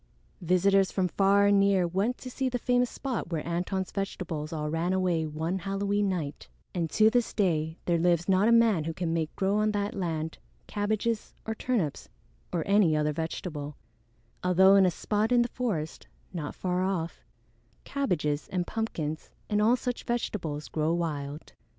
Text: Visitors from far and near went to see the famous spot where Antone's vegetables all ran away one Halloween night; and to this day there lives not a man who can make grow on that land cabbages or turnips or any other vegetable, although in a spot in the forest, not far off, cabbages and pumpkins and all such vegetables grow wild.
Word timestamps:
Visitors 0.41 0.91
from 0.91 1.07
far 1.07 1.45
and 1.45 1.59
near 1.59 1.85
went 1.87 2.17
to 2.17 2.27
see 2.31 2.49
the 2.49 2.57
famous 2.57 2.89
spot 2.89 3.29
where 3.31 3.45
Antone's 3.47 3.91
vegetables 3.91 4.51
all 4.51 4.67
ran 4.67 4.93
away 4.93 5.27
one 5.27 5.59
Halloween 5.59 6.09
night; 6.09 6.47
and 6.73 6.89
to 6.89 7.11
this 7.11 7.35
day 7.35 7.77
there 7.85 7.99
lives 7.99 8.27
not 8.27 8.47
a 8.47 8.51
man 8.51 8.85
who 8.85 8.95
can 8.95 9.13
make 9.13 9.35
grow 9.35 9.57
on 9.57 9.73
that 9.73 9.93
land 9.93 10.39
cabbages 10.65 11.35
or 11.45 11.53
turnips 11.53 12.09
or 12.51 12.63
any 12.65 12.97
other 12.97 13.13
vegetable, 13.13 13.77
although 14.43 14.73
in 14.73 14.87
a 14.87 14.89
spot 14.89 15.31
in 15.31 15.43
the 15.43 15.49
forest, 15.49 16.07
not 16.33 16.55
far 16.55 16.81
off, 16.81 17.23
cabbages 17.83 18.47
and 18.47 18.65
pumpkins 18.65 19.29
and 19.51 19.61
all 19.61 19.75
such 19.75 20.03
vegetables 20.05 20.67
grow 20.67 20.91
wild. 20.95 21.53